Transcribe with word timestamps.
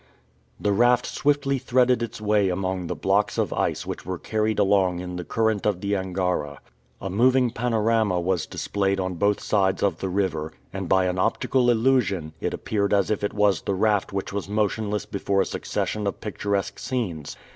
The 0.59 0.71
raft 0.73 1.05
swiftly 1.05 1.59
threaded 1.59 2.01
its 2.01 2.19
way 2.19 2.49
among 2.49 2.87
the 2.87 2.95
blocks 2.95 3.37
of 3.37 3.53
ice 3.53 3.85
which 3.85 4.03
were 4.03 4.17
carried 4.17 4.57
along 4.57 4.99
in 4.99 5.15
the 5.15 5.23
current 5.23 5.63
of 5.67 5.79
the 5.79 5.95
Angara. 5.95 6.59
A 6.99 7.07
moving 7.11 7.51
panorama 7.51 8.19
was 8.19 8.47
displayed 8.47 8.99
on 8.99 9.13
both 9.13 9.39
sides 9.39 9.83
of 9.83 9.99
the 9.99 10.09
river, 10.09 10.53
and, 10.73 10.89
by 10.89 11.05
an 11.05 11.19
optical 11.19 11.69
illusion, 11.69 12.33
it 12.41 12.51
appeared 12.51 12.95
as 12.95 13.11
if 13.11 13.23
it 13.23 13.35
was 13.35 13.61
the 13.61 13.75
raft 13.75 14.11
which 14.11 14.33
was 14.33 14.49
motionless 14.49 15.05
before 15.05 15.41
a 15.41 15.45
succession 15.45 16.07
of 16.07 16.19
picturesque 16.19 16.79
scenes. 16.79 17.37